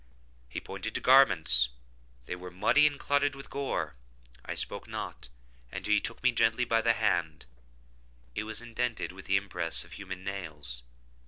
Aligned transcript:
He 0.49 0.59
pointed 0.59 0.95
to 0.95 0.99
garments;—they 0.99 2.35
were 2.35 2.49
muddy 2.49 2.87
and 2.87 2.99
clotted 2.99 3.35
with 3.35 3.51
gore. 3.51 3.93
I 4.43 4.55
spoke 4.55 4.87
not, 4.87 5.29
and 5.71 5.85
he 5.85 6.01
took 6.01 6.23
me 6.23 6.31
gently 6.31 6.65
by 6.65 6.81
the 6.81 6.93
hand: 6.93 7.45
it 8.33 8.45
was 8.45 8.63
indented 8.63 9.11
with 9.11 9.25
the 9.25 9.37
impress 9.37 9.83
of 9.85 9.91
human 9.91 10.23
nails. 10.23 10.81